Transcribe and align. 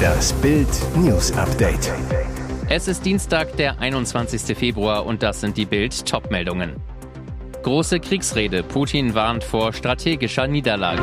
Das 0.00 0.32
Bild 0.34 0.68
News 0.96 1.32
Update. 1.32 1.92
Es 2.68 2.88
ist 2.88 3.04
Dienstag, 3.04 3.56
der 3.56 3.80
21. 3.80 4.56
Februar 4.56 5.06
und 5.06 5.22
das 5.22 5.40
sind 5.40 5.56
die 5.56 5.66
Bild 5.66 6.06
Topmeldungen. 6.06 6.76
Große 7.62 8.00
Kriegsrede. 8.00 8.62
Putin 8.62 9.14
warnt 9.14 9.44
vor 9.44 9.72
strategischer 9.72 10.46
Niederlage. 10.46 11.02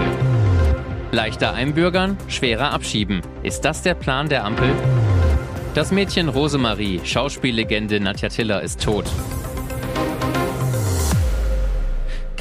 Leichter 1.11 1.53
einbürgern, 1.53 2.17
schwerer 2.27 2.71
abschieben. 2.71 3.21
Ist 3.43 3.61
das 3.61 3.81
der 3.81 3.93
Plan 3.93 4.29
der 4.29 4.43
Ampel? 4.43 4.69
Das 5.75 5.91
Mädchen 5.91 6.29
Rosemarie, 6.29 7.01
Schauspiellegende 7.03 7.99
Nadja 7.99 8.29
Tiller 8.29 8.61
ist 8.63 8.81
tot. 8.81 9.05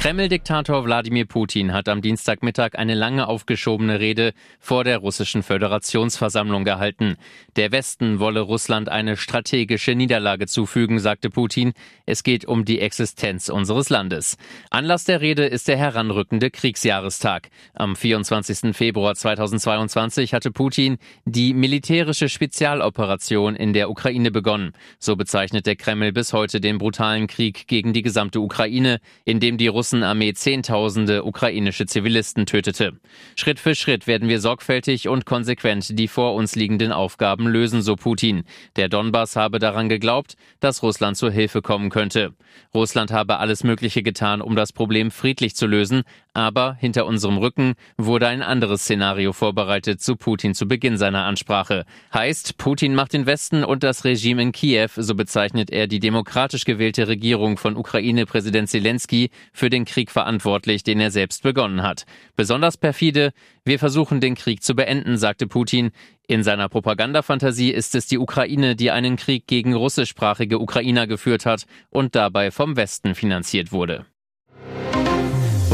Kreml-Diktator 0.07 0.85
Wladimir 0.85 1.25
Putin 1.25 1.73
hat 1.73 1.89
am 1.89 2.01
Dienstagmittag 2.01 2.75
eine 2.75 2.95
lange 2.95 3.27
aufgeschobene 3.27 3.99
Rede 3.99 4.31
vor 4.57 4.85
der 4.85 4.99
russischen 4.99 5.43
Föderationsversammlung 5.43 6.63
gehalten. 6.63 7.17
Der 7.57 7.73
Westen 7.73 8.21
wolle 8.21 8.39
Russland 8.39 8.87
eine 8.87 9.17
strategische 9.17 9.95
Niederlage 9.95 10.47
zufügen, 10.47 10.99
sagte 10.99 11.29
Putin. 11.29 11.73
Es 12.05 12.23
geht 12.23 12.45
um 12.45 12.63
die 12.63 12.79
Existenz 12.79 13.49
unseres 13.49 13.89
Landes. 13.89 14.37
Anlass 14.69 15.03
der 15.03 15.19
Rede 15.19 15.45
ist 15.45 15.67
der 15.67 15.75
heranrückende 15.75 16.51
Kriegsjahrestag. 16.51 17.49
Am 17.73 17.97
24. 17.97 18.73
Februar 18.73 19.13
2022 19.13 20.33
hatte 20.33 20.51
Putin 20.51 20.99
die 21.25 21.53
militärische 21.53 22.29
Spezialoperation 22.29 23.57
in 23.57 23.73
der 23.73 23.89
Ukraine 23.89 24.31
begonnen. 24.31 24.71
So 24.99 25.17
bezeichnet 25.17 25.65
der 25.65 25.75
Kreml 25.75 26.13
bis 26.13 26.31
heute 26.31 26.61
den 26.61 26.77
brutalen 26.77 27.27
Krieg 27.27 27.67
gegen 27.67 27.91
die 27.91 28.03
gesamte 28.03 28.39
Ukraine, 28.39 29.01
in 29.25 29.41
dem 29.41 29.57
die 29.57 29.67
Russen 29.67 29.96
Armee 30.03 30.33
Zehntausende 30.33 31.23
ukrainische 31.23 31.85
Zivilisten 31.85 32.45
tötete. 32.45 32.93
Schritt 33.35 33.59
für 33.59 33.75
Schritt 33.75 34.07
werden 34.07 34.29
wir 34.29 34.39
sorgfältig 34.39 35.07
und 35.07 35.25
konsequent 35.25 35.97
die 35.97 36.07
vor 36.07 36.33
uns 36.35 36.55
liegenden 36.55 36.91
Aufgaben 36.91 37.47
lösen, 37.47 37.81
so 37.81 37.95
Putin. 37.95 38.43
Der 38.75 38.89
Donbass 38.89 39.35
habe 39.35 39.59
daran 39.59 39.89
geglaubt, 39.89 40.35
dass 40.59 40.83
Russland 40.83 41.17
zur 41.17 41.31
Hilfe 41.31 41.61
kommen 41.61 41.89
könnte. 41.89 42.33
Russland 42.73 43.11
habe 43.11 43.37
alles 43.37 43.63
Mögliche 43.63 44.03
getan, 44.03 44.41
um 44.41 44.55
das 44.55 44.73
Problem 44.73 45.11
friedlich 45.11 45.55
zu 45.55 45.67
lösen, 45.67 46.03
aber 46.33 46.75
hinter 46.79 47.05
unserem 47.05 47.37
Rücken 47.37 47.73
wurde 47.97 48.27
ein 48.27 48.41
anderes 48.41 48.81
Szenario 48.81 49.33
vorbereitet 49.33 50.01
zu 50.01 50.15
Putin 50.15 50.53
zu 50.53 50.67
Beginn 50.67 50.97
seiner 50.97 51.25
Ansprache. 51.25 51.85
Heißt, 52.13 52.57
Putin 52.57 52.95
macht 52.95 53.13
den 53.13 53.25
Westen 53.25 53.63
und 53.63 53.83
das 53.83 54.03
Regime 54.05 54.41
in 54.41 54.51
Kiew, 54.51 54.89
so 54.95 55.15
bezeichnet 55.15 55.71
er 55.71 55.87
die 55.87 55.99
demokratisch 55.99 56.65
gewählte 56.65 57.07
Regierung 57.07 57.57
von 57.57 57.75
Ukraine-Präsident 57.75 58.69
Zelensky, 58.69 59.29
für 59.53 59.69
den 59.69 59.76
Krieg 59.85 60.11
verantwortlich, 60.11 60.83
den 60.83 60.99
er 60.99 61.11
selbst 61.11 61.43
begonnen 61.43 61.83
hat. 61.83 62.05
Besonders 62.35 62.77
perfide, 62.77 63.31
wir 63.65 63.79
versuchen 63.79 64.19
den 64.19 64.35
Krieg 64.35 64.63
zu 64.63 64.75
beenden, 64.75 65.17
sagte 65.17 65.47
Putin. 65.47 65.91
In 66.27 66.43
seiner 66.43 66.69
Propagandafantasie 66.69 67.71
ist 67.71 67.95
es 67.95 68.07
die 68.07 68.17
Ukraine, 68.17 68.75
die 68.75 68.91
einen 68.91 69.15
Krieg 69.15 69.47
gegen 69.47 69.73
russischsprachige 69.73 70.59
Ukrainer 70.59 71.07
geführt 71.07 71.45
hat 71.45 71.65
und 71.89 72.15
dabei 72.15 72.51
vom 72.51 72.75
Westen 72.75 73.15
finanziert 73.15 73.71
wurde. 73.71 74.05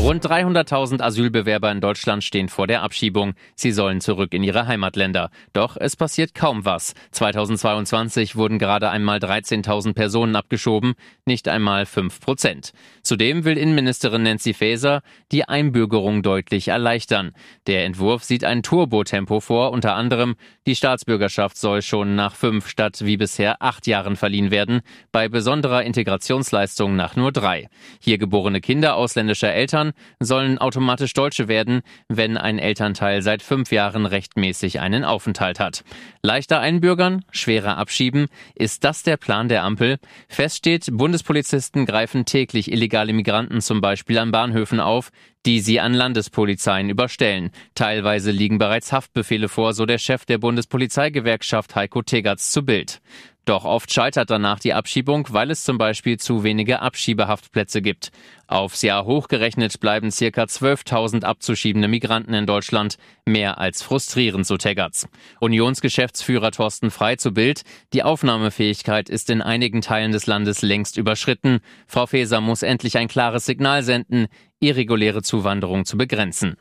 Rund 0.04 0.26
300.000 0.26 1.02
Asylbewerber 1.02 1.72
in 1.72 1.80
Deutschland 1.80 2.26
stehen 2.26 2.50
vor 2.50 2.68
der 2.68 2.84
Abschiebung. 2.84 3.36
Sie 3.56 3.72
sollen 3.72 4.02
zurück 4.02 4.34
in 4.34 4.44
ihre 4.44 4.68
Heimatländer. 4.68 5.30
Doch 5.54 5.78
es 5.80 5.96
passiert 5.96 6.36
kaum 6.36 6.66
was. 6.66 6.94
2022 7.12 8.36
wurden 8.36 8.60
gerade 8.60 8.90
einmal 8.90 9.20
13.000 9.20 9.94
Personen 9.94 10.36
abgeschoben, 10.36 10.96
nicht 11.24 11.48
einmal 11.48 11.86
5 11.86 12.20
Prozent. 12.20 12.74
Zudem 13.02 13.46
will 13.46 13.58
Innenministerin 13.58 14.24
Nancy 14.24 14.54
Faeser 14.54 15.04
die 15.32 15.48
Einbürgerung 15.48 16.22
deutlich 16.22 16.68
erleichtern. 16.68 17.32
Der 17.68 17.86
Entwurf 17.86 18.26
sieht 18.26 18.44
ein 18.44 18.62
Turbotempo 18.62 19.40
vor, 19.40 19.72
unter 19.72 19.96
anderem 19.96 20.36
die 20.68 20.76
Staatsbürgerschaft 20.76 21.56
soll 21.56 21.82
schon 21.82 22.16
nach 22.16 22.36
fünf 22.36 22.68
statt 22.68 23.06
wie 23.06 23.16
bisher 23.16 23.62
acht 23.62 23.88
Jahren 23.88 24.18
verliehen 24.18 24.52
werden, 24.52 24.82
bei 25.14 25.30
besonderer 25.30 25.84
Integrationsleistung 25.84 26.98
nach 26.98 27.16
nur 27.16 27.32
drei. 27.32 27.70
Hier 28.02 28.18
geborene 28.18 28.60
Kinder 28.60 28.98
ausländischer 28.98 29.54
Eltern 29.54 29.93
sollen 30.20 30.58
automatisch 30.58 31.14
Deutsche 31.14 31.48
werden, 31.48 31.82
wenn 32.08 32.38
ein 32.38 32.60
Elternteil 32.60 33.22
seit 33.22 33.42
fünf 33.42 33.72
Jahren 33.72 34.06
rechtmäßig 34.06 34.80
einen 34.80 35.04
Aufenthalt 35.04 35.60
hat. 35.60 35.84
Leichter 36.22 36.60
einbürgern, 36.60 37.26
schwerer 37.32 37.78
abschieben, 37.78 38.28
ist 38.56 38.84
das 38.84 39.04
der 39.04 39.18
Plan 39.18 39.48
der 39.48 39.64
Ampel? 39.64 39.98
Fest 40.28 40.58
steht, 40.58 40.90
Bundespolizisten 40.92 41.86
greifen 41.86 42.26
täglich 42.26 42.72
illegale 42.72 43.14
Migranten 43.14 43.62
zum 43.62 43.82
Beispiel 43.82 44.18
an 44.18 44.32
Bahnhöfen 44.32 44.80
auf, 44.80 45.12
die 45.46 45.60
sie 45.60 45.80
an 45.80 45.94
Landespolizeien 45.94 46.90
überstellen. 46.90 47.52
Teilweise 47.76 48.32
liegen 48.32 48.58
bereits 48.58 48.92
Haftbefehle 48.92 49.50
vor, 49.50 49.74
so 49.74 49.86
der 49.86 49.98
Chef 49.98 50.26
der 50.26 50.38
Bundespolizeigewerkschaft 50.38 51.76
Heiko 51.76 52.02
Tegatz 52.02 52.52
zu 52.52 52.64
Bild. 52.64 53.02
Doch 53.46 53.66
oft 53.66 53.92
scheitert 53.92 54.30
danach 54.30 54.60
die 54.60 54.74
Abschiebung, 54.74 55.28
weil 55.32 55.52
es 55.52 55.66
zum 55.66 55.78
Beispiel 55.78 56.18
zu 56.18 56.44
wenige 56.44 56.80
Abschiebehaftplätze 56.80 57.82
gibt. 57.82 58.12
Aufs 58.48 58.84
Jahr 58.84 59.04
hochgerechnet 59.04 59.82
bleiben 59.82 60.12
circa 60.12 60.44
12.000 60.44 61.26
abzuschiebende 61.26 61.90
Migranten 61.90 62.34
in 62.34 62.46
Deutschland, 62.46 62.98
mehr 63.26 63.58
als 63.58 63.82
frustrierend, 63.82 64.46
so 64.46 64.56
Teggerts. 64.56 65.10
Unionsgeschäftsführer 65.42 66.52
Thorsten 66.52 66.90
Frei 66.90 67.18
zu 67.18 67.32
Bild, 67.32 67.64
die 67.92 68.04
Aufnahmefähigkeit 68.04 69.10
ist 69.10 69.30
in 69.30 69.42
einigen 69.42 69.82
Teilen 69.82 70.14
des 70.14 70.26
Landes 70.26 70.62
längst 70.62 70.98
überschritten. 70.98 71.60
Frau 71.86 72.06
Faeser 72.06 72.40
muss 72.40 72.64
endlich 72.64 72.98
ein 72.98 73.10
klares 73.10 73.46
Signal 73.46 73.84
senden, 73.84 74.28
irreguläre 74.64 75.22
Zuwanderung 75.22 75.86
zu 75.86 75.98
begrenzen. 75.98 76.56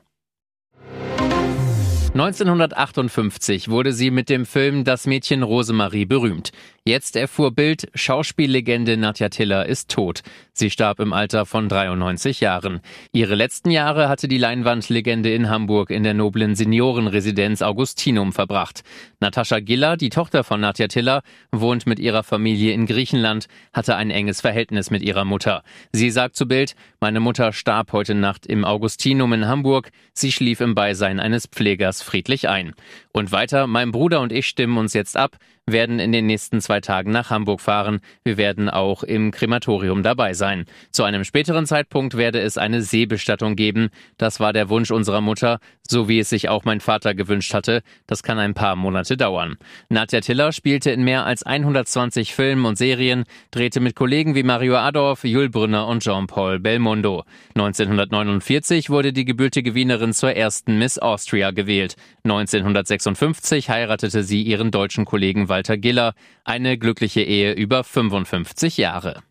1958 2.14 3.70
wurde 3.70 3.94
sie 3.94 4.10
mit 4.10 4.28
dem 4.28 4.44
Film 4.44 4.84
Das 4.84 5.06
Mädchen 5.06 5.42
Rosemarie 5.42 6.04
berühmt. 6.04 6.50
Jetzt 6.84 7.14
erfuhr 7.14 7.52
Bild, 7.52 7.86
Schauspiellegende 7.94 8.96
Nadja 8.96 9.28
Tiller 9.28 9.66
ist 9.66 9.88
tot. 9.88 10.22
Sie 10.52 10.68
starb 10.68 10.98
im 10.98 11.12
Alter 11.12 11.46
von 11.46 11.68
93 11.68 12.40
Jahren. 12.40 12.80
Ihre 13.12 13.36
letzten 13.36 13.70
Jahre 13.70 14.08
hatte 14.08 14.26
die 14.26 14.36
Leinwandlegende 14.36 15.32
in 15.32 15.48
Hamburg 15.48 15.90
in 15.90 16.02
der 16.02 16.14
noblen 16.14 16.56
Seniorenresidenz 16.56 17.62
Augustinum 17.62 18.32
verbracht. 18.32 18.82
Natascha 19.20 19.60
Giller, 19.60 19.96
die 19.96 20.10
Tochter 20.10 20.42
von 20.42 20.60
Nadja 20.60 20.88
Tiller, 20.88 21.22
wohnt 21.52 21.86
mit 21.86 22.00
ihrer 22.00 22.24
Familie 22.24 22.72
in 22.72 22.86
Griechenland, 22.86 23.46
hatte 23.72 23.94
ein 23.94 24.10
enges 24.10 24.40
Verhältnis 24.40 24.90
mit 24.90 25.02
ihrer 25.02 25.24
Mutter. 25.24 25.62
Sie 25.92 26.10
sagt 26.10 26.34
zu 26.34 26.48
Bild, 26.48 26.74
meine 26.98 27.20
Mutter 27.20 27.52
starb 27.52 27.92
heute 27.92 28.16
Nacht 28.16 28.44
im 28.44 28.64
Augustinum 28.64 29.32
in 29.34 29.46
Hamburg. 29.46 29.92
Sie 30.14 30.32
schlief 30.32 30.60
im 30.60 30.74
Beisein 30.74 31.20
eines 31.20 31.46
Pflegers 31.46 32.02
friedlich 32.02 32.48
ein. 32.48 32.74
Und 33.12 33.30
weiter, 33.30 33.68
mein 33.68 33.92
Bruder 33.92 34.20
und 34.20 34.32
ich 34.32 34.48
stimmen 34.48 34.78
uns 34.78 34.94
jetzt 34.94 35.16
ab 35.16 35.38
werden 35.66 35.98
in 35.98 36.12
den 36.12 36.26
nächsten 36.26 36.60
zwei 36.60 36.71
Tagen 36.80 37.10
nach 37.12 37.30
Hamburg 37.30 37.60
fahren. 37.60 38.00
Wir 38.24 38.36
werden 38.36 38.70
auch 38.70 39.02
im 39.02 39.30
Krematorium 39.30 40.02
dabei 40.02 40.34
sein. 40.34 40.66
Zu 40.90 41.04
einem 41.04 41.24
späteren 41.24 41.66
Zeitpunkt 41.66 42.16
werde 42.16 42.40
es 42.40 42.58
eine 42.58 42.82
Seebestattung 42.82 43.56
geben. 43.56 43.90
Das 44.18 44.40
war 44.40 44.52
der 44.52 44.68
Wunsch 44.68 44.90
unserer 44.90 45.20
Mutter, 45.20 45.58
so 45.88 46.08
wie 46.08 46.18
es 46.18 46.30
sich 46.30 46.48
auch 46.48 46.64
mein 46.64 46.80
Vater 46.80 47.14
gewünscht 47.14 47.54
hatte. 47.54 47.82
Das 48.06 48.22
kann 48.22 48.38
ein 48.38 48.54
paar 48.54 48.76
Monate 48.76 49.16
dauern. 49.16 49.56
Nadja 49.88 50.20
Tiller 50.20 50.52
spielte 50.52 50.90
in 50.90 51.04
mehr 51.04 51.26
als 51.26 51.42
120 51.42 52.34
Filmen 52.34 52.64
und 52.64 52.78
Serien, 52.78 53.24
drehte 53.50 53.80
mit 53.80 53.96
Kollegen 53.96 54.34
wie 54.34 54.42
Mario 54.42 54.76
Adorf, 54.76 55.24
Jules 55.24 55.50
Brünner 55.50 55.86
und 55.86 56.02
Jean-Paul 56.02 56.58
Belmondo. 56.58 57.24
1949 57.54 58.90
wurde 58.90 59.12
die 59.12 59.24
gebürtige 59.24 59.74
Wienerin 59.74 60.12
zur 60.12 60.32
ersten 60.34 60.78
Miss 60.78 60.98
Austria 60.98 61.50
gewählt. 61.50 61.96
1956 62.24 63.68
heiratete 63.68 64.22
sie 64.22 64.42
ihren 64.42 64.70
deutschen 64.70 65.04
Kollegen 65.04 65.48
Walter 65.48 65.76
Giller, 65.76 66.14
eine 66.62 66.78
glückliche 66.78 67.22
Ehe 67.22 67.52
über 67.54 67.82
55 67.82 68.76
Jahre. 68.76 69.22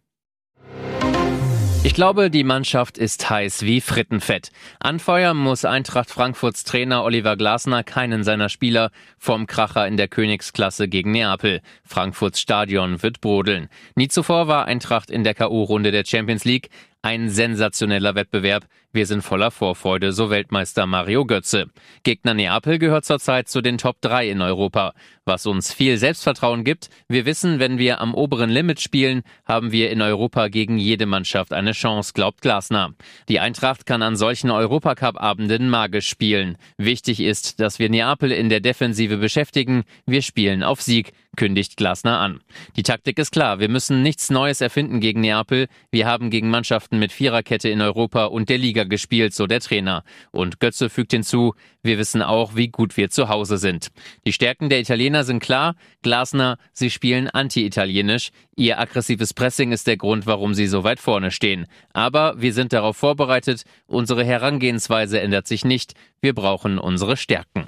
Ich 1.84 1.94
glaube, 1.96 2.30
die 2.30 2.44
Mannschaft 2.44 2.98
ist 2.98 3.30
heiß 3.30 3.64
wie 3.64 3.80
Frittenfett. 3.82 4.52
Anfeuern 4.80 5.38
muss 5.38 5.66
Eintracht 5.66 6.12
Frankfurts 6.12 6.64
Trainer 6.66 7.04
Oliver 7.04 7.38
Glasner 7.38 7.84
keinen 7.84 8.24
seiner 8.24 8.50
Spieler 8.50 8.92
vom 9.18 9.48
Kracher 9.48 9.88
in 9.88 9.98
der 9.98 10.10
Königsklasse 10.10 10.90
gegen 10.90 11.12
Neapel. 11.12 11.62
Frankfurts 11.84 12.42
Stadion 12.42 13.02
wird 13.02 13.22
brodeln. 13.22 13.70
Nie 13.96 14.10
zuvor 14.10 14.48
war 14.48 14.66
Eintracht 14.66 15.10
in 15.10 15.24
der 15.24 15.34
K.O.-Runde 15.34 15.92
der 15.92 16.06
Champions 16.06 16.44
League. 16.44 16.70
Ein 17.02 17.30
sensationeller 17.30 18.14
Wettbewerb. 18.14 18.66
Wir 18.94 19.06
sind 19.06 19.22
voller 19.22 19.52
Vorfreude, 19.52 20.12
so 20.12 20.30
Weltmeister 20.30 20.86
Mario 20.86 21.26
Götze. 21.26 21.68
Gegner 22.04 22.34
Neapel 22.34 22.78
gehört 22.78 23.06
zurzeit 23.06 23.48
zu 23.48 23.62
den 23.62 23.78
Top 23.78 24.02
3 24.02 24.30
in 24.30 24.42
Europa. 24.42 24.94
Was 25.24 25.46
uns 25.46 25.74
viel 25.74 25.98
Selbstvertrauen 25.98 26.66
gibt, 26.66 26.90
wir 27.08 27.26
wissen, 27.26 27.60
wenn 27.60 27.78
wir 27.78 28.02
am 28.02 28.14
oberen 28.14 28.50
Limit 28.50 28.82
spielen, 28.82 29.22
haben 29.46 29.72
wir 29.72 29.92
in 29.92 30.02
Europa 30.02 30.50
gegen 30.50 30.78
jede 30.78 31.06
Mannschaft 31.06 31.54
eine 31.54 31.72
Chance, 31.72 32.12
glaubt 32.14 32.42
Glasner. 32.42 32.94
Die 33.30 33.40
Eintracht 33.40 33.86
kann 33.86 34.02
an 34.02 34.18
solchen 34.18 34.52
Europacup-Abenden 34.52 35.70
magisch 35.70 36.10
spielen. 36.10 36.58
Wichtig 36.78 37.22
ist, 37.22 37.62
dass 37.62 37.80
wir 37.80 37.90
Neapel 37.90 38.34
in 38.34 38.50
der 38.50 38.60
Defensive 38.60 39.16
beschäftigen. 39.16 39.86
Wir 40.06 40.22
spielen 40.22 40.64
auf 40.64 40.82
Sieg 40.82 41.14
kündigt 41.38 41.78
Glasner 41.78 42.20
an. 42.20 42.42
Die 42.76 42.84
Taktik 42.84 43.18
ist 43.18 43.32
klar, 43.32 43.60
wir 43.60 43.70
müssen 43.70 44.04
nichts 44.04 44.30
Neues 44.30 44.60
erfinden 44.60 45.00
gegen 45.00 45.22
Neapel. 45.22 45.68
Wir 45.90 46.06
haben 46.06 46.30
gegen 46.30 46.50
Mannschaften 46.50 47.00
mit 47.00 47.12
Viererkette 47.12 47.70
in 47.70 47.82
Europa 47.82 48.26
und 48.26 48.50
der 48.50 48.58
Liga 48.58 48.81
Liga 48.82 48.90
gespielt, 48.90 49.34
so 49.34 49.48
der 49.48 49.60
Trainer. 49.60 50.04
Und 50.32 50.60
Götze 50.60 50.90
fügt 50.90 51.12
hinzu, 51.12 51.54
wir 51.84 51.98
wissen 51.98 52.22
auch, 52.22 52.56
wie 52.56 52.68
gut 52.68 52.98
wir 52.98 53.10
zu 53.10 53.30
Hause 53.30 53.58
sind. 53.58 53.88
Die 54.26 54.34
Stärken 54.34 54.70
der 54.70 54.80
Italiener 54.80 55.24
sind 55.24 55.42
klar. 55.42 55.76
Glasner, 56.02 56.58
sie 56.74 56.90
spielen 56.90 57.28
anti-italienisch. 57.28 58.32
Ihr 58.56 58.80
aggressives 58.80 59.34
Pressing 59.34 59.72
ist 59.72 59.88
der 59.88 59.98
Grund, 59.98 60.26
warum 60.26 60.54
sie 60.54 60.68
so 60.68 60.84
weit 60.84 61.00
vorne 61.00 61.32
stehen. 61.32 61.66
Aber 61.94 62.36
wir 62.38 62.54
sind 62.54 62.74
darauf 62.74 62.98
vorbereitet. 62.98 63.64
Unsere 63.88 64.24
Herangehensweise 64.24 65.20
ändert 65.20 65.48
sich 65.48 65.66
nicht. 65.66 65.94
Wir 66.22 66.34
brauchen 66.34 66.78
unsere 66.78 67.18
Stärken. 67.18 67.68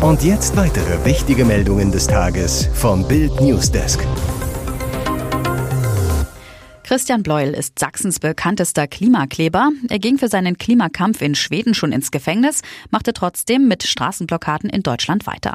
Und 0.00 0.24
jetzt 0.24 0.56
weitere 0.56 1.04
wichtige 1.04 1.44
Meldungen 1.44 1.92
des 1.92 2.08
Tages 2.08 2.68
vom 2.74 3.06
Bild 3.06 3.40
Newsdesk. 3.40 4.04
Christian 6.92 7.22
Bleuel 7.22 7.54
ist 7.54 7.78
Sachsens 7.78 8.20
bekanntester 8.20 8.86
Klimakleber. 8.86 9.70
Er 9.88 9.98
ging 9.98 10.18
für 10.18 10.28
seinen 10.28 10.58
Klimakampf 10.58 11.22
in 11.22 11.34
Schweden 11.34 11.72
schon 11.72 11.90
ins 11.90 12.10
Gefängnis, 12.10 12.60
machte 12.90 13.14
trotzdem 13.14 13.66
mit 13.66 13.82
Straßenblockaden 13.82 14.68
in 14.68 14.82
Deutschland 14.82 15.26
weiter. 15.26 15.54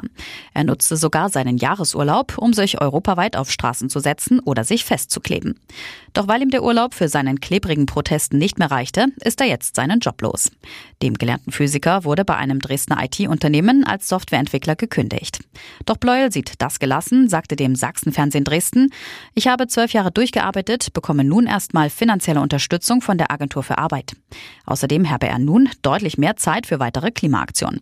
Er 0.52 0.64
nutzte 0.64 0.96
sogar 0.96 1.28
seinen 1.28 1.56
Jahresurlaub, 1.56 2.38
um 2.38 2.54
sich 2.54 2.80
europaweit 2.80 3.36
auf 3.36 3.52
Straßen 3.52 3.88
zu 3.88 4.00
setzen 4.00 4.40
oder 4.40 4.64
sich 4.64 4.84
festzukleben. 4.84 5.60
Doch 6.18 6.26
weil 6.26 6.42
ihm 6.42 6.50
der 6.50 6.64
Urlaub 6.64 6.94
für 6.94 7.08
seinen 7.08 7.38
klebrigen 7.38 7.86
Protesten 7.86 8.38
nicht 8.38 8.58
mehr 8.58 8.72
reichte, 8.72 9.06
ist 9.22 9.40
er 9.40 9.46
jetzt 9.46 9.76
seinen 9.76 10.00
Job 10.00 10.20
los. 10.20 10.50
Dem 11.00 11.14
gelernten 11.14 11.52
Physiker 11.52 12.02
wurde 12.02 12.24
bei 12.24 12.34
einem 12.34 12.58
Dresdner 12.58 12.98
IT-Unternehmen 13.04 13.84
als 13.84 14.08
Softwareentwickler 14.08 14.74
gekündigt. 14.74 15.38
Doch 15.86 15.96
Bleuel 15.96 16.32
sieht 16.32 16.54
das 16.58 16.80
gelassen, 16.80 17.28
sagte 17.28 17.54
dem 17.54 17.76
Sachsenfernsehen 17.76 18.42
Dresden, 18.42 18.90
ich 19.34 19.46
habe 19.46 19.68
zwölf 19.68 19.92
Jahre 19.92 20.10
durchgearbeitet, 20.10 20.92
bekomme 20.92 21.22
nun 21.22 21.46
erstmal 21.46 21.88
finanzielle 21.88 22.40
Unterstützung 22.40 23.00
von 23.00 23.16
der 23.16 23.30
Agentur 23.30 23.62
für 23.62 23.78
Arbeit. 23.78 24.16
Außerdem 24.66 25.10
habe 25.10 25.28
er 25.28 25.38
nun 25.38 25.68
deutlich 25.82 26.18
mehr 26.18 26.34
Zeit 26.34 26.66
für 26.66 26.80
weitere 26.80 27.12
Klimaaktionen. 27.12 27.80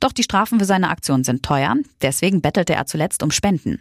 Doch 0.00 0.12
die 0.12 0.22
Strafen 0.22 0.60
für 0.60 0.64
seine 0.64 0.90
Aktion 0.90 1.24
sind 1.24 1.42
teuer, 1.42 1.74
deswegen 2.02 2.40
bettelte 2.40 2.74
er 2.74 2.86
zuletzt 2.86 3.22
um 3.22 3.32
Spenden. 3.32 3.80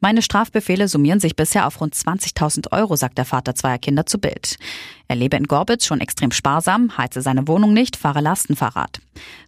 Meine 0.00 0.22
Strafbefehle 0.22 0.88
summieren 0.88 1.20
sich 1.20 1.36
bisher 1.36 1.66
auf 1.66 1.80
rund 1.80 1.94
20.000 1.94 2.72
Euro, 2.72 2.96
sagt 2.96 3.18
der 3.18 3.26
Vater 3.26 3.54
zweier 3.54 3.78
Kinder 3.78 4.06
zu 4.06 4.18
Bild. 4.18 4.56
Er 5.08 5.16
lebe 5.16 5.36
in 5.36 5.44
Gorbitz 5.44 5.84
schon 5.84 6.00
extrem 6.00 6.30
sparsam, 6.30 6.96
heize 6.96 7.20
seine 7.20 7.48
Wohnung 7.48 7.74
nicht, 7.74 7.96
fahre 7.96 8.20
Lastenfahrrad. 8.20 9.00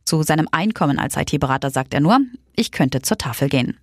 Zu 0.05 0.23
seinem 0.23 0.49
Einkommen 0.51 0.99
als 0.99 1.17
IT-Berater 1.17 1.71
sagt 1.71 1.95
er 1.95 2.01
nur, 2.01 2.19
ich 2.55 2.71
könnte 2.71 3.01
zur 3.01 3.17
Tafel 3.17 3.49
gehen. 3.49 3.79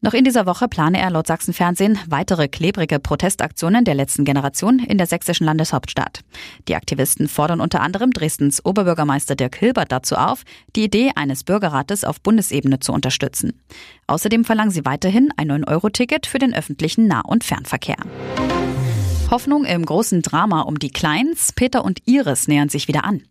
Noch 0.00 0.14
in 0.14 0.22
dieser 0.22 0.46
Woche 0.46 0.68
plane 0.68 1.00
er 1.00 1.10
laut 1.10 1.26
Sachsenfernsehen 1.26 1.98
weitere 2.06 2.46
klebrige 2.46 3.00
Protestaktionen 3.00 3.84
der 3.84 3.96
letzten 3.96 4.24
Generation 4.24 4.78
in 4.78 4.96
der 4.96 5.08
sächsischen 5.08 5.44
Landeshauptstadt. 5.44 6.20
Die 6.68 6.76
Aktivisten 6.76 7.26
fordern 7.26 7.60
unter 7.60 7.80
anderem 7.80 8.12
Dresdens 8.12 8.64
Oberbürgermeister 8.64 9.34
Dirk 9.34 9.56
Hilbert 9.56 9.90
dazu 9.90 10.14
auf, 10.14 10.44
die 10.76 10.84
Idee 10.84 11.10
eines 11.16 11.42
Bürgerrates 11.42 12.04
auf 12.04 12.20
Bundesebene 12.20 12.78
zu 12.78 12.92
unterstützen. 12.92 13.60
Außerdem 14.06 14.44
verlangen 14.44 14.70
sie 14.70 14.84
weiterhin 14.84 15.30
ein 15.36 15.50
9-Euro-Ticket 15.50 16.26
für 16.26 16.38
den 16.38 16.54
öffentlichen 16.54 17.08
Nah- 17.08 17.22
und 17.26 17.42
Fernverkehr. 17.42 17.98
Hoffnung 19.32 19.64
im 19.64 19.84
großen 19.84 20.22
Drama 20.22 20.62
um 20.62 20.78
die 20.78 20.90
Kleins. 20.90 21.52
Peter 21.52 21.84
und 21.84 22.06
Iris 22.06 22.46
nähern 22.46 22.68
sich 22.68 22.86
wieder 22.86 23.04
an. 23.04 23.24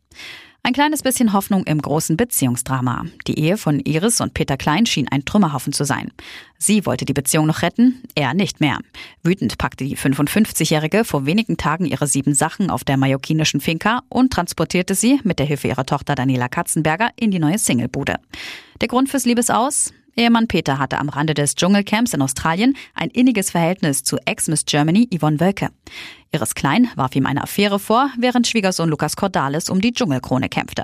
Ein 0.63 0.73
kleines 0.73 1.01
bisschen 1.01 1.31
Hoffnung 1.31 1.63
im 1.63 1.81
großen 1.81 2.17
Beziehungsdrama. 2.17 3.05
Die 3.25 3.39
Ehe 3.39 3.57
von 3.57 3.79
Iris 3.79 4.19
und 4.19 4.33
Peter 4.33 4.57
Klein 4.57 4.85
schien 4.85 5.07
ein 5.09 5.23
Trümmerhaufen 5.23 5.71
zu 5.71 5.85
sein. 5.85 6.11
Sie 6.57 6.85
wollte 6.85 7.05
die 7.05 7.13
Beziehung 7.13 7.47
noch 7.47 7.61
retten, 7.61 8.03
er 8.15 8.33
nicht 8.33 8.59
mehr. 8.59 8.79
Wütend 9.23 9.57
packte 9.57 9.85
die 9.85 9.95
55-Jährige 9.95 11.05
vor 11.05 11.25
wenigen 11.25 11.55
Tagen 11.55 11.85
ihre 11.85 12.05
sieben 12.05 12.33
Sachen 12.33 12.69
auf 12.69 12.83
der 12.83 12.97
mallorquinischen 12.97 13.61
Finca 13.61 14.01
und 14.09 14.33
transportierte 14.33 14.93
sie 14.93 15.21
mit 15.23 15.39
der 15.39 15.45
Hilfe 15.45 15.69
ihrer 15.69 15.85
Tochter 15.85 16.15
Daniela 16.15 16.49
Katzenberger 16.49 17.11
in 17.15 17.31
die 17.31 17.39
neue 17.39 17.59
Singlebude. 17.59 18.15
Der 18.81 18.89
Grund 18.89 19.09
fürs 19.09 19.25
Liebesaus? 19.25 19.93
Ehemann 20.17 20.47
Peter 20.47 20.79
hatte 20.79 20.97
am 20.97 21.09
Rande 21.09 21.35
des 21.35 21.55
Dschungelcamps 21.55 22.13
in 22.13 22.23
Australien 22.23 22.75
ein 22.95 23.09
inniges 23.11 23.51
Verhältnis 23.51 24.03
zu 24.03 24.17
Ex-Miss 24.25 24.65
Germany 24.65 25.07
Yvonne 25.15 25.39
Wölke. 25.39 25.69
Iris 26.33 26.55
Klein 26.55 26.89
warf 26.95 27.15
ihm 27.15 27.25
eine 27.25 27.43
Affäre 27.43 27.79
vor, 27.79 28.09
während 28.17 28.47
Schwiegersohn 28.47 28.89
Lukas 28.89 29.15
Cordalis 29.15 29.69
um 29.69 29.79
die 29.79 29.93
Dschungelkrone 29.93 30.49
kämpfte. 30.49 30.83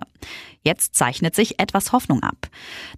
Jetzt 0.63 0.95
zeichnet 0.95 1.35
sich 1.35 1.59
etwas 1.59 1.91
Hoffnung 1.91 2.23
ab. 2.23 2.47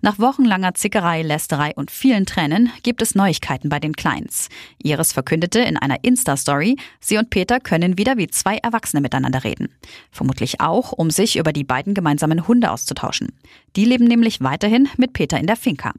Nach 0.02 0.20
wochenlanger 0.20 0.76
Zickerei, 0.76 1.24
Lästerei 1.24 1.74
und 1.76 1.90
vielen 1.90 2.28
Tränen 2.28 2.72
gibt 2.84 3.02
es 3.02 3.16
Neuigkeiten 3.16 3.70
bei 3.70 3.80
den 3.80 3.94
Kleins. 3.94 4.50
Iris 4.84 5.14
verkündete 5.14 5.60
in 5.62 5.76
einer 5.76 6.04
Insta-Story, 6.04 6.78
sie 7.00 7.18
und 7.18 7.32
Peter 7.32 7.60
können 7.60 7.98
wieder 7.98 8.18
wie 8.18 8.28
zwei 8.28 8.58
Erwachsene 8.58 9.02
miteinander 9.02 9.44
reden. 9.44 9.70
Vermutlich 10.12 10.62
auch, 10.62 10.92
um 10.92 11.10
sich 11.10 11.38
über 11.38 11.52
die 11.52 11.64
beiden 11.64 11.96
gemeinsamen 11.96 12.48
Hunde 12.48 12.70
auszutauschen. 12.70 13.30
Die 13.76 13.86
leben 13.86 14.06
nämlich 14.06 14.42
weiterhin 14.42 14.88
mit 14.98 15.14
Peter 15.14 15.40
in 15.40 15.48
der 15.48 15.58
Finca. 15.58 15.94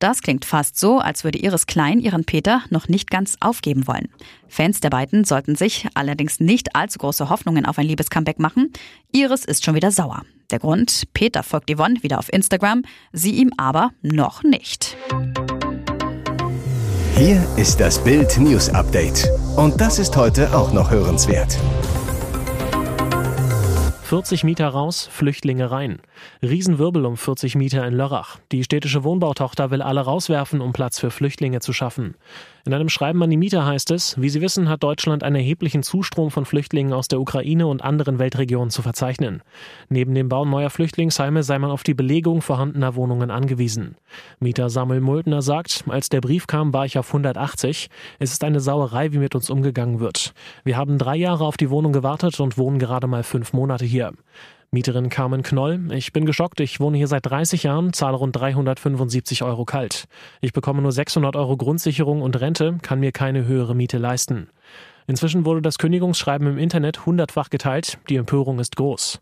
Das 0.00 0.22
klingt 0.22 0.46
fast 0.46 0.78
so, 0.78 0.98
als 0.98 1.24
würde 1.24 1.38
Iris 1.38 1.66
Klein 1.66 2.00
ihren 2.00 2.24
Peter 2.24 2.62
noch 2.70 2.88
nicht 2.88 3.10
ganz 3.10 3.36
aufgeben 3.40 3.86
wollen. 3.86 4.08
Fans 4.48 4.80
der 4.80 4.88
beiden 4.88 5.24
sollten 5.24 5.56
sich 5.56 5.86
allerdings 5.92 6.40
nicht 6.40 6.74
allzu 6.74 6.98
große 6.98 7.28
Hoffnungen 7.28 7.66
auf 7.66 7.78
ein 7.78 7.86
Liebescomeback 7.86 8.38
machen. 8.38 8.72
Iris 9.12 9.44
ist 9.44 9.62
schon 9.62 9.74
wieder 9.74 9.90
sauer. 9.90 10.22
Der 10.50 10.58
Grund, 10.58 11.04
Peter 11.12 11.42
folgt 11.42 11.70
Yvonne 11.70 12.02
wieder 12.02 12.18
auf 12.18 12.32
Instagram, 12.32 12.82
sie 13.12 13.32
ihm 13.32 13.52
aber 13.58 13.90
noch 14.00 14.42
nicht. 14.42 14.96
Hier 17.16 17.46
ist 17.58 17.78
das 17.78 18.02
Bild 18.02 18.38
News 18.38 18.70
Update. 18.70 19.28
Und 19.56 19.78
das 19.78 19.98
ist 19.98 20.16
heute 20.16 20.56
auch 20.56 20.72
noch 20.72 20.90
hörenswert. 20.90 21.58
40 24.10 24.42
Mieter 24.42 24.66
raus, 24.66 25.08
Flüchtlinge 25.08 25.70
rein. 25.70 26.00
Riesenwirbel 26.42 27.06
um 27.06 27.16
40 27.16 27.54
Mieter 27.54 27.86
in 27.86 27.94
Lörrach. 27.94 28.40
Die 28.50 28.64
städtische 28.64 29.04
Wohnbautochter 29.04 29.70
will 29.70 29.82
alle 29.82 30.00
rauswerfen, 30.00 30.60
um 30.60 30.72
Platz 30.72 30.98
für 30.98 31.12
Flüchtlinge 31.12 31.60
zu 31.60 31.72
schaffen. 31.72 32.16
In 32.66 32.74
einem 32.74 32.88
Schreiben 32.88 33.22
an 33.22 33.30
die 33.30 33.36
Mieter 33.36 33.64
heißt 33.64 33.90
es, 33.90 34.20
wie 34.20 34.28
Sie 34.28 34.40
wissen, 34.40 34.68
hat 34.68 34.82
Deutschland 34.82 35.22
einen 35.22 35.36
erheblichen 35.36 35.82
Zustrom 35.82 36.30
von 36.30 36.44
Flüchtlingen 36.44 36.92
aus 36.92 37.08
der 37.08 37.20
Ukraine 37.20 37.66
und 37.66 37.82
anderen 37.82 38.18
Weltregionen 38.18 38.70
zu 38.70 38.82
verzeichnen. 38.82 39.42
Neben 39.88 40.14
dem 40.14 40.28
Bau 40.28 40.44
neuer 40.44 40.68
Flüchtlingsheime 40.68 41.42
sei 41.42 41.58
man 41.58 41.70
auf 41.70 41.82
die 41.82 41.94
Belegung 41.94 42.42
vorhandener 42.42 42.94
Wohnungen 42.94 43.30
angewiesen. 43.30 43.96
Mieter 44.40 44.68
Samuel 44.68 45.00
Multner 45.00 45.40
sagt, 45.40 45.84
als 45.88 46.10
der 46.10 46.20
Brief 46.20 46.46
kam, 46.46 46.72
war 46.74 46.84
ich 46.84 46.98
auf 46.98 47.08
180. 47.08 47.88
Es 48.18 48.32
ist 48.32 48.44
eine 48.44 48.60
Sauerei, 48.60 49.12
wie 49.12 49.18
mit 49.18 49.34
uns 49.34 49.48
umgegangen 49.48 50.00
wird. 50.00 50.34
Wir 50.62 50.76
haben 50.76 50.98
drei 50.98 51.16
Jahre 51.16 51.44
auf 51.44 51.56
die 51.56 51.70
Wohnung 51.70 51.92
gewartet 51.92 52.40
und 52.40 52.58
wohnen 52.58 52.78
gerade 52.78 53.06
mal 53.06 53.22
fünf 53.22 53.52
Monate 53.52 53.86
hier. 53.86 54.12
Mieterin 54.72 55.08
Carmen 55.08 55.42
Knoll. 55.42 55.92
Ich 55.92 56.12
bin 56.12 56.26
geschockt. 56.26 56.60
Ich 56.60 56.78
wohne 56.78 56.96
hier 56.96 57.08
seit 57.08 57.26
30 57.26 57.64
Jahren, 57.64 57.92
zahle 57.92 58.16
rund 58.16 58.36
375 58.36 59.42
Euro 59.42 59.64
kalt. 59.64 60.06
Ich 60.40 60.52
bekomme 60.52 60.80
nur 60.80 60.92
600 60.92 61.34
Euro 61.34 61.56
Grundsicherung 61.56 62.22
und 62.22 62.40
Rente, 62.40 62.78
kann 62.80 63.00
mir 63.00 63.10
keine 63.10 63.46
höhere 63.46 63.74
Miete 63.74 63.98
leisten. 63.98 64.48
Inzwischen 65.10 65.44
wurde 65.44 65.60
das 65.60 65.78
Kündigungsschreiben 65.78 66.46
im 66.46 66.56
Internet 66.56 67.04
hundertfach 67.04 67.50
geteilt. 67.50 67.98
Die 68.08 68.14
Empörung 68.14 68.60
ist 68.60 68.76
groß. 68.76 69.20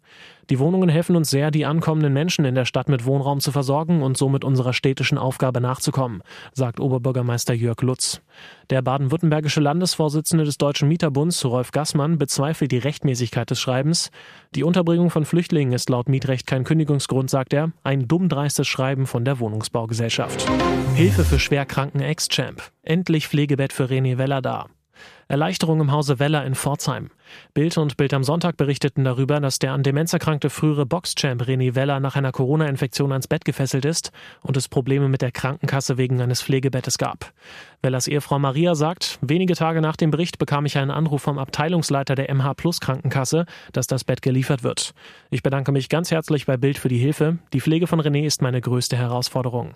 Die 0.51 0.59
Wohnungen 0.59 0.91
helfen 0.91 1.17
uns 1.17 1.31
sehr, 1.31 1.51
die 1.51 1.65
ankommenden 1.65 2.13
Menschen 2.13 2.45
in 2.45 2.55
der 2.55 2.67
Stadt 2.67 2.91
mit 2.91 3.07
Wohnraum 3.07 3.41
zu 3.41 3.53
versorgen 3.53 4.03
und 4.03 4.19
somit 4.19 4.45
unserer 4.45 4.75
städtischen 4.75 5.17
Aufgabe 5.17 5.63
nachzukommen, 5.63 6.21
sagt 6.53 6.79
Oberbürgermeister 6.79 7.55
Jörg 7.55 7.81
Lutz. 7.81 8.21
Der 8.69 8.83
baden-württembergische 8.83 9.63
Landesvorsitzende 9.63 10.45
des 10.45 10.59
Deutschen 10.59 10.89
Mieterbunds, 10.89 11.43
Rolf 11.47 11.71
Gassmann, 11.71 12.19
bezweifelt 12.19 12.71
die 12.71 12.77
Rechtmäßigkeit 12.77 13.49
des 13.49 13.59
Schreibens. 13.59 14.11
Die 14.55 14.65
Unterbringung 14.65 15.09
von 15.09 15.25
Flüchtlingen 15.25 15.73
ist 15.73 15.89
laut 15.89 16.11
Mietrecht 16.11 16.47
kein 16.47 16.65
Kündigungsgrund, 16.65 17.31
sagt 17.31 17.55
er. 17.55 17.73
Ein 17.83 18.07
dummdreistes 18.07 18.69
Schreiben 18.69 19.07
von 19.07 19.25
der 19.25 19.41
Wohnungsbaugesellschaft. 19.41 20.47
Hilfe 20.97 21.25
für 21.25 21.39
schwerkranken 21.39 22.03
Ex-Champ. 22.03 22.61
Endlich 22.83 23.27
Pflegebett 23.27 23.73
für 23.73 23.85
René 23.85 24.19
Weller 24.19 24.43
da. 24.43 24.67
Erleichterung 25.29 25.81
im 25.81 25.93
Hause 25.93 26.19
Weller 26.19 26.45
in 26.47 26.55
Pforzheim. 26.55 27.11
Bild 27.53 27.77
und 27.77 27.97
Bild 27.97 28.15
am 28.15 28.25
Sonntag 28.25 28.57
berichteten 28.57 29.05
darüber, 29.05 29.41
dass 29.41 29.59
der 29.59 29.73
an 29.73 29.83
Demenz 29.83 30.13
erkrankte 30.13 30.49
frühere 30.49 30.87
Boxchamp 30.87 31.43
René 31.43 31.75
Weller 31.75 32.01
nach 32.01 32.17
einer 32.17 32.33
Corona-Infektion 32.33 33.13
ans 33.13 33.29
Bett 33.29 33.45
gefesselt 33.45 33.85
ist 33.85 34.11
und 34.41 34.57
es 34.57 34.69
Probleme 34.69 35.09
mit 35.09 35.21
der 35.21 35.31
Krankenkasse 35.31 35.99
wegen 35.99 36.21
eines 36.21 36.43
Pflegebettes 36.43 36.97
gab. 36.97 37.33
Wellers 37.83 38.09
Ehefrau 38.09 38.39
Maria 38.39 38.75
sagt, 38.75 39.19
wenige 39.21 39.55
Tage 39.55 39.81
nach 39.81 39.97
dem 39.97 40.11
Bericht 40.11 40.39
bekam 40.39 40.67
ich 40.67 40.79
einen 40.79 40.91
Anruf 40.91 41.23
vom 41.23 41.39
Abteilungsleiter 41.39 42.15
der 42.15 42.35
MH 42.35 42.55
Plus 42.55 42.81
Krankenkasse, 42.81 43.45
dass 43.73 43.87
das 43.87 44.05
Bett 44.05 44.23
geliefert 44.23 44.63
wird. 44.63 44.95
Ich 45.31 45.43
bedanke 45.43 45.73
mich 45.73 45.89
ganz 45.89 46.11
herzlich 46.11 46.47
bei 46.47 46.57
Bild 46.57 46.79
für 46.79 46.89
die 46.89 46.99
Hilfe. 46.99 47.39
Die 47.53 47.61
Pflege 47.61 47.87
von 47.87 48.01
René 48.01 48.25
ist 48.25 48.43
meine 48.43 48.61
größte 48.61 48.97
Herausforderung. 48.97 49.75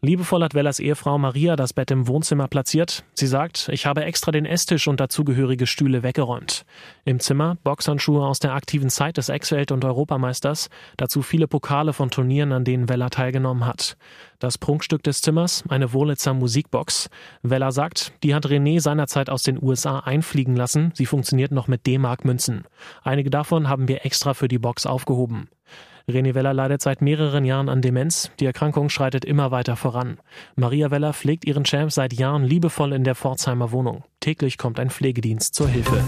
Liebevoll 0.00 0.44
hat 0.44 0.54
Wellas 0.54 0.78
Ehefrau 0.78 1.18
Maria 1.18 1.56
das 1.56 1.72
Bett 1.72 1.90
im 1.90 2.06
Wohnzimmer 2.06 2.46
platziert. 2.46 3.02
Sie 3.14 3.26
sagt, 3.26 3.68
ich 3.72 3.84
habe 3.84 4.04
extra 4.04 4.30
den 4.30 4.46
Esstisch 4.46 4.86
und 4.86 5.00
dazugehörige 5.00 5.66
Stühle 5.66 6.04
weggeräumt. 6.04 6.64
Im 7.04 7.18
Zimmer 7.18 7.56
Boxhandschuhe 7.64 8.24
aus 8.24 8.38
der 8.38 8.54
aktiven 8.54 8.90
Zeit 8.90 9.16
des 9.16 9.28
Ex-Welt- 9.28 9.72
und 9.72 9.84
Europameisters, 9.84 10.68
dazu 10.96 11.20
viele 11.20 11.48
Pokale 11.48 11.92
von 11.92 12.10
Turnieren, 12.10 12.52
an 12.52 12.62
denen 12.62 12.88
Wella 12.88 13.10
teilgenommen 13.10 13.66
hat. 13.66 13.96
Das 14.38 14.56
Prunkstück 14.56 15.02
des 15.02 15.20
Zimmers, 15.20 15.64
eine 15.68 15.92
Wurlitzer 15.92 16.32
Musikbox. 16.32 17.10
Wella 17.42 17.72
sagt, 17.72 18.12
die 18.22 18.36
hat 18.36 18.46
René 18.46 18.78
seinerzeit 18.80 19.28
aus 19.28 19.42
den 19.42 19.60
USA 19.60 19.98
einfliegen 19.98 20.54
lassen. 20.54 20.92
Sie 20.94 21.06
funktioniert 21.06 21.50
noch 21.50 21.66
mit 21.66 21.88
D-Mark-Münzen. 21.88 22.68
Einige 23.02 23.30
davon 23.30 23.68
haben 23.68 23.88
wir 23.88 24.06
extra 24.06 24.32
für 24.34 24.46
die 24.46 24.60
Box 24.60 24.86
aufgehoben. 24.86 25.48
René 26.08 26.34
Weller 26.34 26.54
leidet 26.54 26.80
seit 26.80 27.02
mehreren 27.02 27.44
Jahren 27.44 27.68
an 27.68 27.82
Demenz. 27.82 28.30
Die 28.40 28.46
Erkrankung 28.46 28.88
schreitet 28.88 29.24
immer 29.24 29.50
weiter 29.50 29.76
voran. 29.76 30.18
Maria 30.56 30.90
Weller 30.90 31.12
pflegt 31.12 31.44
ihren 31.44 31.64
Champ 31.64 31.92
seit 31.92 32.14
Jahren 32.14 32.44
liebevoll 32.44 32.92
in 32.92 33.04
der 33.04 33.14
Pforzheimer 33.14 33.72
Wohnung. 33.72 34.04
Täglich 34.20 34.56
kommt 34.56 34.80
ein 34.80 34.90
Pflegedienst 34.90 35.54
zur 35.54 35.68
Hilfe. 35.68 36.02